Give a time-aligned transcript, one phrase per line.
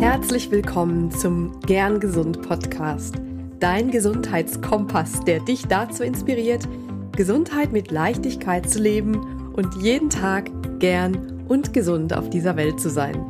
[0.00, 3.16] Herzlich willkommen zum Gern Gesund Podcast,
[3.58, 6.68] dein Gesundheitskompass, der dich dazu inspiriert,
[7.16, 12.90] Gesundheit mit Leichtigkeit zu leben und jeden Tag gern und gesund auf dieser Welt zu
[12.90, 13.20] sein.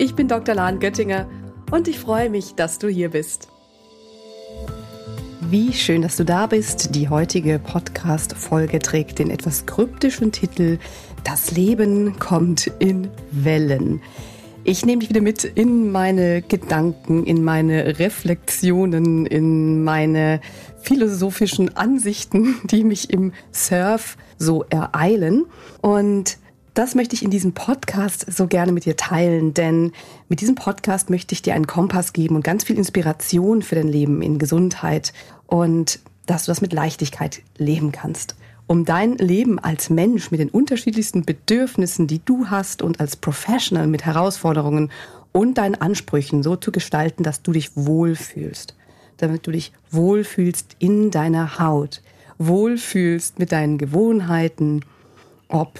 [0.00, 0.56] Ich bin Dr.
[0.56, 1.28] Lahn Göttinger
[1.70, 3.46] und ich freue mich, dass du hier bist.
[5.50, 6.96] Wie schön, dass du da bist.
[6.96, 10.80] Die heutige Podcast-Folge trägt den etwas kryptischen Titel
[11.22, 14.00] Das Leben kommt in Wellen.
[14.64, 20.40] Ich nehme dich wieder mit in meine Gedanken, in meine Reflexionen, in meine
[20.80, 25.46] philosophischen Ansichten, die mich im Surf so ereilen.
[25.80, 26.38] Und
[26.74, 29.90] das möchte ich in diesem Podcast so gerne mit dir teilen, denn
[30.28, 33.88] mit diesem Podcast möchte ich dir einen Kompass geben und ganz viel Inspiration für dein
[33.88, 35.12] Leben in Gesundheit
[35.48, 40.48] und dass du das mit Leichtigkeit leben kannst um dein Leben als Mensch mit den
[40.48, 44.90] unterschiedlichsten Bedürfnissen, die du hast und als Professional mit Herausforderungen
[45.32, 48.74] und deinen Ansprüchen so zu gestalten, dass du dich wohlfühlst.
[49.18, 52.02] Damit du dich wohlfühlst in deiner Haut,
[52.38, 54.84] wohlfühlst mit deinen Gewohnheiten,
[55.52, 55.78] ob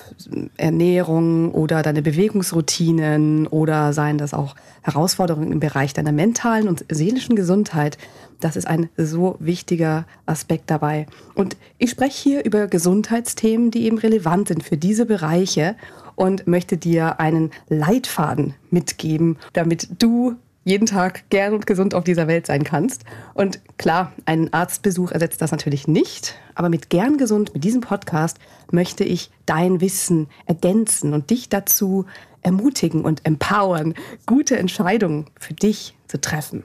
[0.58, 7.36] Ernährung oder deine Bewegungsroutinen oder seien das auch Herausforderungen im Bereich deiner mentalen und seelischen
[7.36, 7.96] Gesundheit.
[8.38, 11.06] Das ist ein so wichtiger Aspekt dabei.
[11.34, 15.74] Und ich spreche hier über Gesundheitsthemen, die eben relevant sind für diese Bereiche
[16.16, 22.28] und möchte dir einen Leitfaden mitgeben, damit du jeden Tag gern und gesund auf dieser
[22.28, 23.04] Welt sein kannst.
[23.34, 28.38] Und klar, ein Arztbesuch ersetzt das natürlich nicht, aber mit gern gesund, mit diesem Podcast
[28.70, 32.06] möchte ich dein Wissen ergänzen und dich dazu
[32.42, 33.94] ermutigen und empowern,
[34.26, 36.64] gute Entscheidungen für dich zu treffen.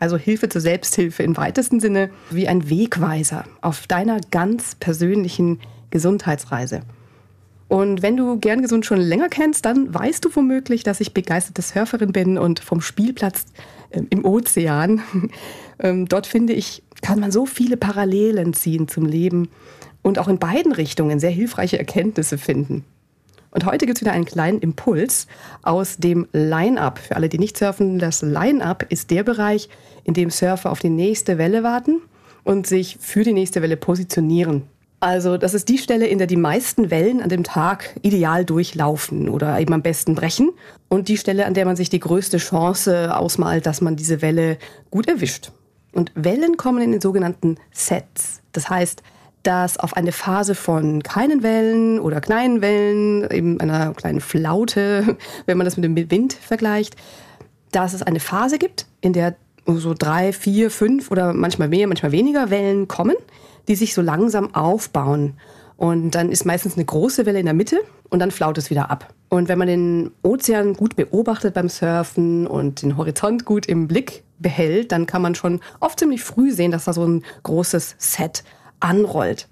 [0.00, 6.82] Also Hilfe zur Selbsthilfe im weitesten Sinne wie ein Wegweiser auf deiner ganz persönlichen Gesundheitsreise.
[7.68, 11.60] Und wenn du gern gesund schon länger kennst, dann weißt du womöglich, dass ich begeisterte
[11.60, 13.44] Surferin bin und vom Spielplatz
[13.90, 15.02] äh, im Ozean.
[15.78, 19.48] ähm, dort finde ich, kann man so viele Parallelen ziehen zum Leben
[20.02, 22.84] und auch in beiden Richtungen sehr hilfreiche Erkenntnisse finden.
[23.50, 25.26] Und heute gibt es wieder einen kleinen Impuls
[25.62, 26.98] aus dem Line-Up.
[26.98, 29.68] Für alle, die nicht surfen, das Line-Up ist der Bereich,
[30.04, 32.00] in dem Surfer auf die nächste Welle warten
[32.44, 34.64] und sich für die nächste Welle positionieren.
[35.00, 39.28] Also das ist die Stelle, in der die meisten Wellen an dem Tag ideal durchlaufen
[39.28, 40.50] oder eben am besten brechen
[40.88, 44.58] und die Stelle, an der man sich die größte Chance ausmalt, dass man diese Welle
[44.90, 45.52] gut erwischt.
[45.92, 48.40] Und Wellen kommen in den sogenannten Sets.
[48.52, 49.02] Das heißt,
[49.44, 55.16] dass auf eine Phase von keinen Wellen oder kleinen Wellen, eben einer kleinen Flaute,
[55.46, 56.96] wenn man das mit dem Wind vergleicht,
[57.70, 59.36] dass es eine Phase gibt, in der
[59.66, 63.16] so drei, vier, fünf oder manchmal mehr, manchmal weniger Wellen kommen
[63.68, 65.34] die sich so langsam aufbauen.
[65.76, 68.90] Und dann ist meistens eine große Welle in der Mitte und dann flaut es wieder
[68.90, 69.14] ab.
[69.28, 74.24] Und wenn man den Ozean gut beobachtet beim Surfen und den Horizont gut im Blick
[74.40, 78.42] behält, dann kann man schon oft ziemlich früh sehen, dass da so ein großes Set
[78.80, 79.48] anrollt.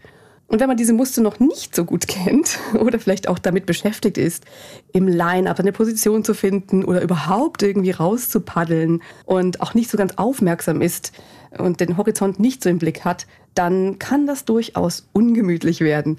[0.49, 4.19] Und wenn man diese Muster noch nicht so gut kennt oder vielleicht auch damit beschäftigt
[4.19, 4.45] ist,
[4.93, 10.15] im Line-up eine Position zu finden oder überhaupt irgendwie rauszupaddeln und auch nicht so ganz
[10.17, 11.13] aufmerksam ist
[11.59, 13.27] und den Horizont nicht so im Blick hat,
[13.57, 16.19] dann kann das durchaus ungemütlich werden.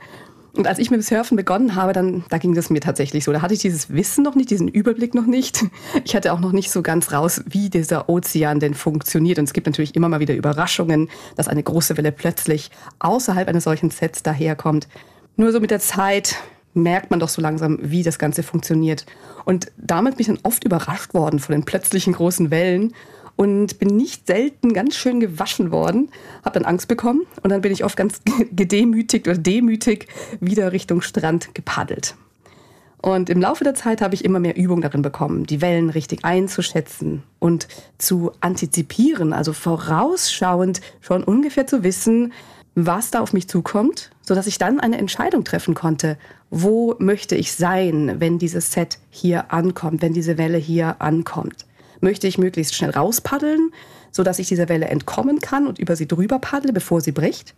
[0.57, 3.31] Und als ich mit dem Surfen begonnen habe, dann da ging das mir tatsächlich so.
[3.31, 5.63] Da hatte ich dieses Wissen noch nicht, diesen Überblick noch nicht.
[6.03, 9.37] Ich hatte auch noch nicht so ganz raus, wie dieser Ozean denn funktioniert.
[9.37, 13.65] Und es gibt natürlich immer mal wieder Überraschungen, dass eine große Welle plötzlich außerhalb eines
[13.65, 14.87] solchen Sets daherkommt.
[15.35, 16.35] Nur so mit der Zeit
[16.73, 19.05] merkt man doch so langsam, wie das Ganze funktioniert.
[19.45, 22.93] Und damit bin ich dann oft überrascht worden von den plötzlichen großen Wellen
[23.37, 26.09] und bin nicht selten ganz schön gewaschen worden,
[26.43, 28.21] habe dann Angst bekommen und dann bin ich oft ganz
[28.51, 30.07] gedemütigt oder demütig
[30.41, 32.15] wieder Richtung Strand gepaddelt.
[32.99, 36.25] Und im Laufe der Zeit habe ich immer mehr Übung darin bekommen, die Wellen richtig
[36.25, 37.67] einzuschätzen und
[37.99, 42.33] zu antizipieren, also vorausschauend schon ungefähr zu wissen,
[42.73, 46.17] was da auf mich zukommt, sodass ich dann eine Entscheidung treffen konnte,
[46.49, 51.65] wo möchte ich sein, wenn dieses Set hier ankommt, wenn diese Welle hier ankommt.
[52.01, 53.71] Möchte ich möglichst schnell rauspaddeln,
[54.11, 57.53] sodass ich dieser Welle entkommen kann und über sie drüber paddle, bevor sie bricht?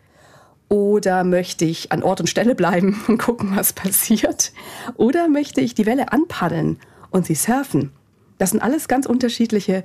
[0.70, 4.54] Oder möchte ich an Ort und Stelle bleiben und gucken, was passiert?
[4.96, 6.80] Oder möchte ich die Welle anpaddeln
[7.12, 7.92] und sie surfen?
[8.38, 9.84] Das sind alles ganz unterschiedliche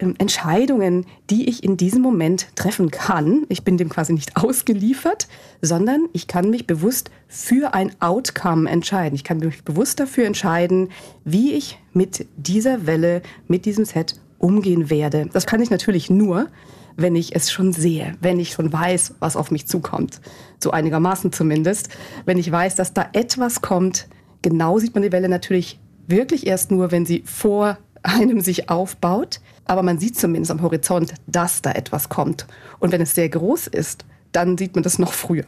[0.00, 3.44] Entscheidungen, die ich in diesem Moment treffen kann.
[3.48, 5.28] Ich bin dem quasi nicht ausgeliefert,
[5.62, 9.14] sondern ich kann mich bewusst für ein Outcome entscheiden.
[9.14, 10.88] Ich kann mich bewusst dafür entscheiden,
[11.24, 15.28] wie ich mit dieser Welle, mit diesem Set umgehen werde.
[15.32, 16.48] Das kann ich natürlich nur,
[16.96, 20.20] wenn ich es schon sehe, wenn ich schon weiß, was auf mich zukommt.
[20.62, 21.90] So einigermaßen zumindest.
[22.24, 24.08] Wenn ich weiß, dass da etwas kommt,
[24.42, 29.40] genau sieht man die Welle natürlich wirklich erst nur, wenn sie vor einem sich aufbaut.
[29.64, 32.46] Aber man sieht zumindest am Horizont, dass da etwas kommt.
[32.78, 35.44] Und wenn es sehr groß ist, dann sieht man das noch früher.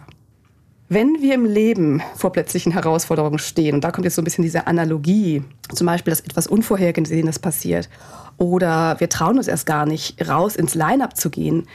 [0.94, 4.42] Wenn wir im Leben vor plötzlichen Herausforderungen stehen, und da kommt jetzt so ein bisschen
[4.42, 5.42] diese Analogie,
[5.74, 7.88] zum Beispiel, dass etwas Unvorhergesehenes passiert,
[8.36, 11.66] oder wir trauen uns erst gar nicht, raus ins Line-up zu gehen,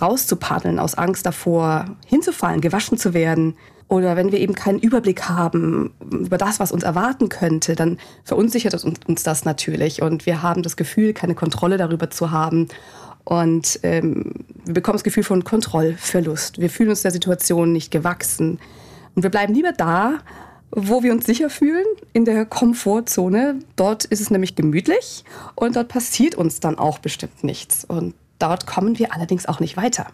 [0.00, 3.56] rauszupaddeln aus Angst davor, hinzufallen, gewaschen zu werden,
[3.88, 8.74] oder wenn wir eben keinen Überblick haben über das, was uns erwarten könnte, dann verunsichert
[8.84, 10.02] uns das natürlich.
[10.02, 12.68] Und wir haben das Gefühl, keine Kontrolle darüber zu haben.
[13.26, 14.32] Und ähm,
[14.64, 16.60] wir bekommen das Gefühl von Kontrollverlust.
[16.60, 18.60] Wir fühlen uns der Situation nicht gewachsen.
[19.16, 20.18] Und wir bleiben lieber da,
[20.70, 23.58] wo wir uns sicher fühlen, in der Komfortzone.
[23.74, 25.24] Dort ist es nämlich gemütlich
[25.56, 27.84] und dort passiert uns dann auch bestimmt nichts.
[27.84, 30.06] Und dort kommen wir allerdings auch nicht weiter.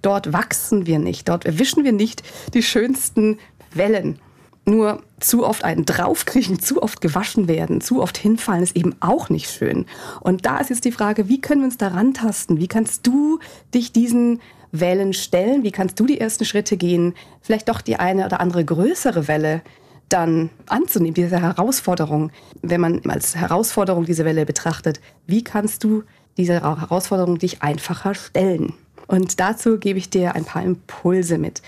[0.00, 2.22] Dort wachsen wir nicht, dort erwischen wir nicht
[2.54, 3.38] die schönsten
[3.74, 4.18] Wellen.
[4.68, 9.28] Nur zu oft einen draufkriechen, zu oft gewaschen werden, zu oft hinfallen ist eben auch
[9.28, 9.86] nicht schön.
[10.20, 12.58] Und da ist jetzt die Frage, wie können wir uns daran tasten?
[12.58, 13.38] Wie kannst du
[13.72, 14.40] dich diesen
[14.72, 15.62] Wellen stellen?
[15.62, 17.14] Wie kannst du die ersten Schritte gehen?
[17.40, 19.62] Vielleicht doch die eine oder andere größere Welle
[20.08, 22.32] dann anzunehmen, diese Herausforderung.
[22.62, 26.02] Wenn man als Herausforderung diese Welle betrachtet, wie kannst du
[26.36, 28.74] diese Herausforderung dich einfacher stellen?
[29.06, 31.62] Und dazu gebe ich dir ein paar Impulse mit.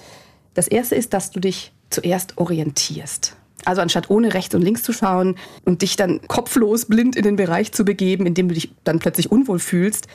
[0.55, 3.37] Das erste ist, dass du dich zuerst orientierst.
[3.65, 7.37] Also anstatt ohne rechts und links zu schauen und dich dann kopflos blind in den
[7.37, 10.07] Bereich zu begeben, in dem du dich dann plötzlich unwohl fühlst,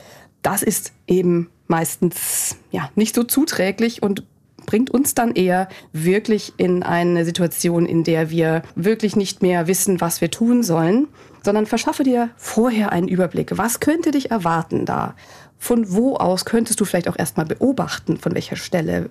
[0.42, 4.24] das ist eben meistens ja nicht so zuträglich und
[4.66, 10.00] bringt uns dann eher wirklich in eine Situation, in der wir wirklich nicht mehr wissen,
[10.00, 11.08] was wir tun sollen,
[11.42, 13.56] sondern verschaffe dir vorher einen Überblick.
[13.56, 15.14] Was könnte dich erwarten da?
[15.58, 19.10] Von wo aus könntest du vielleicht auch erstmal beobachten, von welcher Stelle?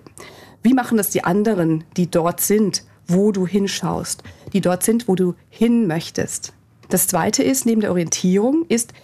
[0.64, 4.22] Wie machen das die anderen, die dort sind, wo du hinschaust,
[4.54, 6.54] die dort sind, wo du hin möchtest?
[6.88, 8.94] Das zweite ist, neben der Orientierung, ist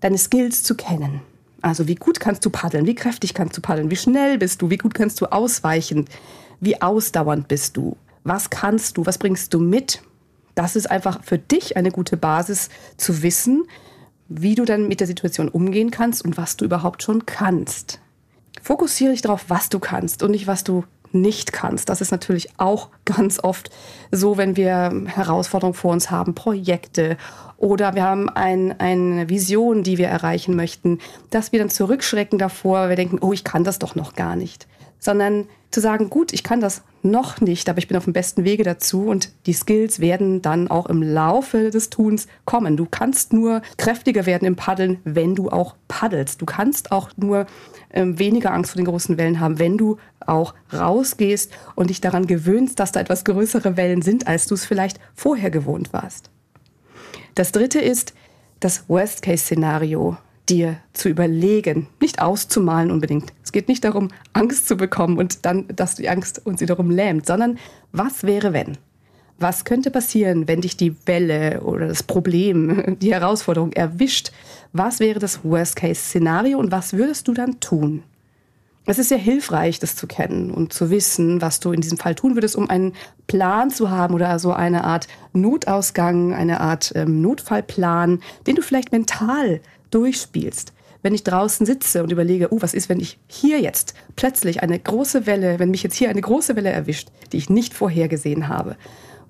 [0.00, 1.20] deine Skills zu kennen.
[1.62, 4.70] Also wie gut kannst du paddeln, wie kräftig kannst du paddeln, wie schnell bist du,
[4.70, 6.06] wie gut kannst du ausweichen,
[6.58, 10.02] wie ausdauernd bist du, was kannst du, was bringst du mit.
[10.56, 13.62] Das ist einfach für dich eine gute Basis zu wissen,
[14.28, 18.00] wie du dann mit der Situation umgehen kannst und was du überhaupt schon kannst.
[18.60, 20.82] Fokussiere dich darauf, was du kannst und nicht, was du
[21.14, 21.88] nicht kannst.
[21.88, 23.70] Das ist natürlich auch ganz oft
[24.10, 27.16] so, wenn wir Herausforderungen vor uns haben, Projekte
[27.56, 30.98] oder wir haben ein, eine Vision, die wir erreichen möchten,
[31.30, 34.66] dass wir dann zurückschrecken davor, wir denken, oh, ich kann das doch noch gar nicht.
[34.98, 38.44] Sondern zu sagen, gut, ich kann das noch nicht, aber ich bin auf dem besten
[38.44, 42.76] Wege dazu und die Skills werden dann auch im Laufe des Tuns kommen.
[42.76, 46.40] Du kannst nur kräftiger werden im Paddeln, wenn du auch paddelst.
[46.40, 47.46] Du kannst auch nur
[47.92, 52.26] ähm, weniger Angst vor den großen Wellen haben, wenn du auch rausgehst und dich daran
[52.26, 56.30] gewöhnst, dass da etwas größere Wellen sind, als du es vielleicht vorher gewohnt warst.
[57.34, 58.14] Das dritte ist
[58.60, 60.16] das Worst-Case-Szenario
[60.48, 63.32] dir zu überlegen, nicht auszumalen unbedingt.
[63.42, 67.26] Es geht nicht darum, Angst zu bekommen und dann, dass die Angst uns wiederum lähmt,
[67.26, 67.58] sondern
[67.92, 68.76] was wäre, wenn?
[69.38, 74.32] Was könnte passieren, wenn dich die Welle oder das Problem, die Herausforderung erwischt?
[74.72, 78.02] Was wäre das Worst-Case-Szenario und was würdest du dann tun?
[78.86, 82.14] Es ist sehr hilfreich, das zu kennen und zu wissen, was du in diesem Fall
[82.14, 82.92] tun würdest, um einen
[83.26, 88.92] Plan zu haben oder so eine Art Notausgang, eine Art ähm, Notfallplan, den du vielleicht
[88.92, 89.62] mental
[89.94, 90.72] durchspielst.
[91.02, 94.78] Wenn ich draußen sitze und überlege, oh, was ist, wenn ich hier jetzt plötzlich eine
[94.78, 98.76] große Welle, wenn mich jetzt hier eine große Welle erwischt, die ich nicht vorhergesehen habe,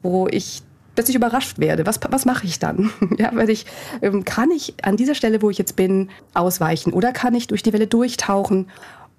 [0.02, 0.62] wo ich
[0.94, 1.86] plötzlich überrascht werde.
[1.86, 2.90] Was, was mache ich dann?
[3.18, 3.66] ja, weil ich,
[4.02, 7.62] ähm, kann ich an dieser Stelle, wo ich jetzt bin, ausweichen oder kann ich durch
[7.62, 8.70] die Welle durchtauchen?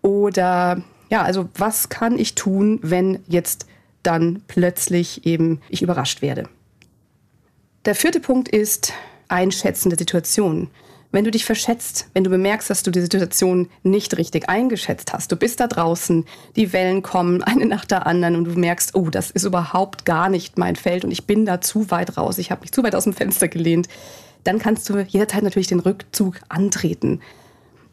[0.01, 3.67] Oder ja, also was kann ich tun, wenn jetzt
[4.03, 6.47] dann plötzlich eben ich überrascht werde?
[7.85, 8.93] Der vierte Punkt ist
[9.27, 10.69] Einschätzen der Situation.
[11.15, 15.31] Wenn du dich verschätzt, wenn du bemerkst, dass du die Situation nicht richtig eingeschätzt hast,
[15.31, 16.25] du bist da draußen,
[16.57, 20.27] die Wellen kommen eine nach der anderen und du merkst, oh, das ist überhaupt gar
[20.27, 22.95] nicht mein Feld und ich bin da zu weit raus, ich habe mich zu weit
[22.95, 23.87] aus dem Fenster gelehnt,
[24.43, 27.21] dann kannst du jederzeit natürlich den Rückzug antreten.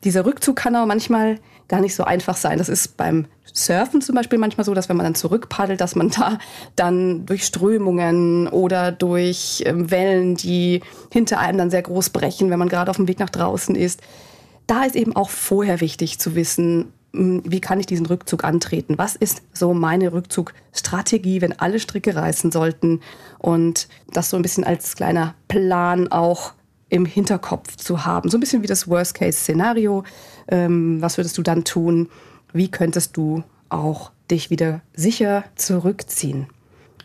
[0.05, 2.59] Dieser Rückzug kann auch manchmal gar nicht so einfach sein.
[2.59, 6.11] Das ist beim Surfen zum Beispiel manchmal so, dass wenn man dann zurückpaddelt, dass man
[6.17, 6.39] da
[6.77, 10.81] dann durch Strömungen oder durch ähm, Wellen, die
[11.11, 14.01] hinter einem dann sehr groß brechen, wenn man gerade auf dem Weg nach draußen ist.
[14.67, 18.99] Da ist eben auch vorher wichtig zu wissen, hm, wie kann ich diesen Rückzug antreten?
[18.99, 23.01] Was ist so meine Rückzugstrategie, wenn alle Stricke reißen sollten?
[23.39, 26.53] Und das so ein bisschen als kleiner Plan auch
[26.93, 28.29] im Hinterkopf zu haben.
[28.29, 30.05] So ein bisschen wie das Worst-Case-Szenario.
[30.49, 32.11] Ähm, was würdest du dann tun?
[32.53, 36.49] Wie könntest du auch dich wieder sicher zurückziehen?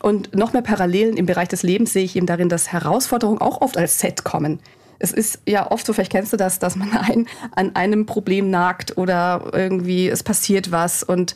[0.02, 3.62] Und noch mehr Parallelen im Bereich des Lebens sehe ich eben darin, dass Herausforderungen auch
[3.62, 4.60] oft als Set kommen.
[4.98, 7.26] Es ist ja oft so, vielleicht kennst du das, dass man ein,
[7.56, 11.34] an einem Problem nagt oder irgendwie es passiert was und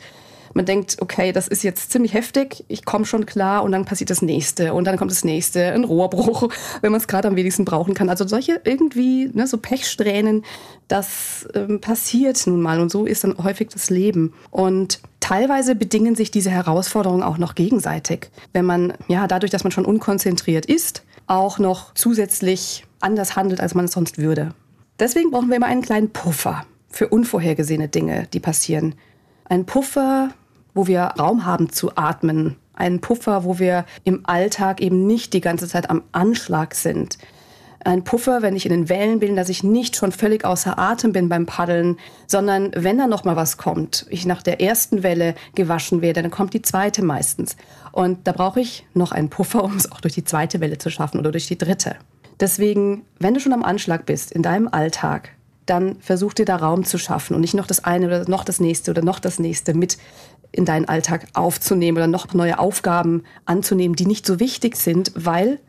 [0.53, 4.09] man denkt, okay, das ist jetzt ziemlich heftig, ich komme schon klar und dann passiert
[4.09, 6.49] das nächste und dann kommt das nächste, ein Rohrbruch,
[6.81, 8.09] wenn man es gerade am wenigsten brauchen kann.
[8.09, 10.43] Also solche irgendwie, ne, so Pechsträhnen,
[10.87, 14.33] das ähm, passiert nun mal und so ist dann häufig das Leben.
[14.51, 18.29] Und teilweise bedingen sich diese Herausforderungen auch noch gegenseitig.
[18.51, 23.75] Wenn man, ja, dadurch, dass man schon unkonzentriert ist, auch noch zusätzlich anders handelt, als
[23.75, 24.53] man es sonst würde.
[24.99, 28.95] Deswegen brauchen wir immer einen kleinen Puffer für unvorhergesehene Dinge, die passieren.
[29.45, 30.29] Ein Puffer,
[30.73, 32.55] wo wir Raum haben zu atmen.
[32.73, 37.17] Einen Puffer, wo wir im Alltag eben nicht die ganze Zeit am Anschlag sind.
[37.85, 41.11] Ein Puffer, wenn ich in den Wellen bin, dass ich nicht schon völlig außer Atem
[41.11, 45.35] bin beim Paddeln, sondern wenn da noch mal was kommt, ich nach der ersten Welle
[45.53, 47.57] gewaschen werde, dann kommt die zweite meistens.
[47.91, 50.89] Und da brauche ich noch einen Puffer, um es auch durch die zweite Welle zu
[50.89, 51.97] schaffen oder durch die dritte.
[52.39, 55.31] Deswegen, wenn du schon am Anschlag bist in deinem Alltag,
[55.65, 58.59] dann versuch dir da Raum zu schaffen und nicht noch das eine oder noch das
[58.59, 59.97] nächste oder noch das nächste mit
[60.51, 65.59] in deinen Alltag aufzunehmen oder noch neue Aufgaben anzunehmen, die nicht so wichtig sind, weil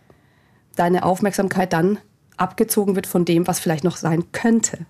[0.77, 1.99] deine Aufmerksamkeit dann
[2.37, 4.87] abgezogen wird von dem, was vielleicht noch sein könnte.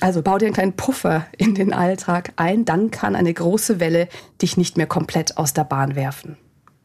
[0.00, 4.08] Also bau dir einen kleinen Puffer in den Alltag ein, dann kann eine große Welle
[4.40, 6.36] dich nicht mehr komplett aus der Bahn werfen.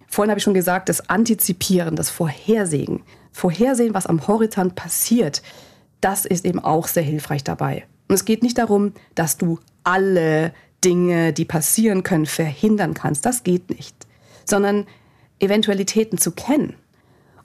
[0.07, 5.41] Vorhin habe ich schon gesagt, das Antizipieren, das Vorhersehen, Vorhersehen, was am Horizont passiert,
[6.01, 7.85] das ist eben auch sehr hilfreich dabei.
[8.07, 13.25] Und es geht nicht darum, dass du alle Dinge, die passieren können, verhindern kannst.
[13.25, 13.95] Das geht nicht.
[14.45, 14.85] Sondern
[15.39, 16.75] Eventualitäten zu kennen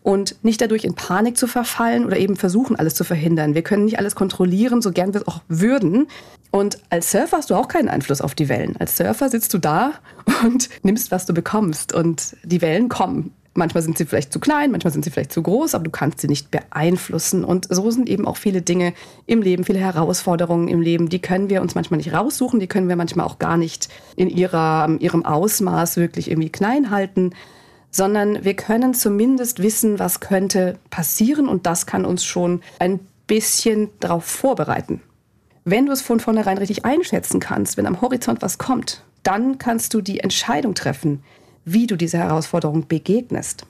[0.02, 3.54] und nicht dadurch in Panik zu verfallen oder eben versuchen, alles zu verhindern.
[3.54, 6.08] Wir können nicht alles kontrollieren, so gern wir es auch würden.
[6.50, 8.76] Und als Surfer hast du auch keinen Einfluss auf die Wellen.
[8.78, 9.92] Als Surfer sitzt du da
[10.44, 11.92] und nimmst, was du bekommst.
[11.92, 13.32] Und die Wellen kommen.
[13.54, 16.20] Manchmal sind sie vielleicht zu klein, manchmal sind sie vielleicht zu groß, aber du kannst
[16.20, 17.44] sie nicht beeinflussen.
[17.44, 18.94] Und so sind eben auch viele Dinge
[19.26, 22.88] im Leben, viele Herausforderungen im Leben, die können wir uns manchmal nicht raussuchen, die können
[22.88, 27.34] wir manchmal auch gar nicht in ihrer, ihrem Ausmaß wirklich irgendwie klein halten,
[27.90, 33.90] sondern wir können zumindest wissen, was könnte passieren und das kann uns schon ein bisschen
[34.00, 35.02] darauf vorbereiten.
[35.64, 39.94] Wenn du es von vornherein richtig einschätzen kannst, wenn am Horizont was kommt, dann kannst
[39.94, 41.22] du die Entscheidung treffen,
[41.64, 43.66] wie du dieser Herausforderung begegnest.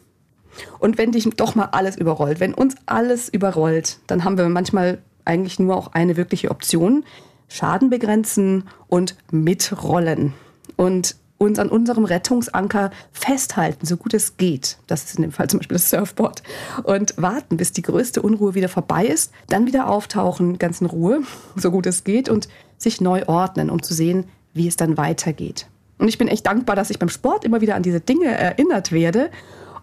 [0.78, 4.98] Und wenn dich doch mal alles überrollt, wenn uns alles überrollt, dann haben wir manchmal
[5.24, 7.04] eigentlich nur auch eine wirkliche Option.
[7.48, 10.32] Schaden begrenzen und mitrollen.
[10.76, 14.78] Und uns an unserem Rettungsanker festhalten, so gut es geht.
[14.86, 16.42] Das ist in dem Fall zum Beispiel das Surfboard.
[16.84, 19.32] Und warten, bis die größte Unruhe wieder vorbei ist.
[19.48, 21.22] Dann wieder auftauchen, ganz in Ruhe,
[21.56, 22.28] so gut es geht.
[22.28, 25.66] Und sich neu ordnen, um zu sehen, wie es dann weitergeht.
[26.02, 28.90] Und ich bin echt dankbar, dass ich beim Sport immer wieder an diese Dinge erinnert
[28.90, 29.30] werde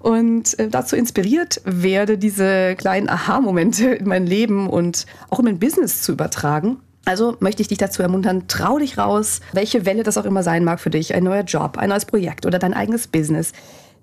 [0.01, 5.59] und äh, dazu inspiriert werde, diese kleinen Aha-Momente in mein Leben und auch in mein
[5.59, 6.75] Business zu übertragen.
[7.05, 10.65] Also möchte ich dich dazu ermuntern, trau dich raus, welche Welle das auch immer sein
[10.65, 13.53] mag für dich, ein neuer Job, ein neues Projekt oder dein eigenes Business.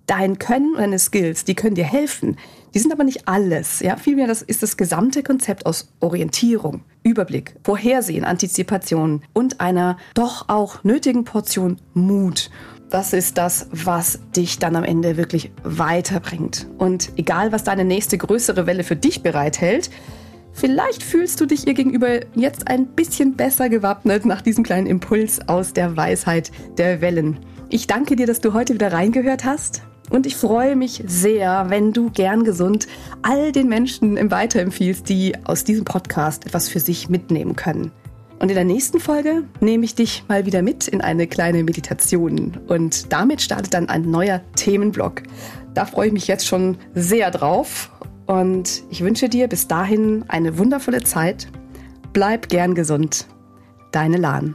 [0.07, 2.37] Dein Können und deine Skills, die können dir helfen.
[2.75, 3.81] Die sind aber nicht alles.
[3.81, 3.97] Ja?
[3.97, 10.85] Vielmehr das ist das gesamte Konzept aus Orientierung, Überblick, Vorhersehen, Antizipation und einer doch auch
[10.85, 12.51] nötigen Portion Mut.
[12.91, 16.69] Das ist das, was dich dann am Ende wirklich weiterbringt.
[16.79, 19.91] Und egal, was deine nächste größere Welle für dich bereithält,
[20.57, 25.47] Vielleicht fühlst du dich ihr gegenüber jetzt ein bisschen besser gewappnet nach diesem kleinen Impuls
[25.51, 27.41] aus der Weisheit der Wellen.
[27.69, 29.83] Ich danke dir, dass du heute wieder reingehört hast.
[30.11, 32.87] Und ich freue mich sehr, wenn du gern gesund
[33.23, 37.91] all den Menschen im weiterempfiehlst, die aus diesem Podcast etwas für sich mitnehmen können.
[38.39, 42.59] Und in der nächsten Folge nehme ich dich mal wieder mit in eine kleine Meditation.
[42.69, 45.23] Und damit startet dann ein neuer Themenblock.
[45.75, 47.91] Da freue ich mich jetzt schon sehr drauf.
[48.27, 51.49] Und ich wünsche dir bis dahin eine wundervolle Zeit.
[52.13, 53.27] Bleib gern gesund.
[53.93, 54.55] Deine Lahn.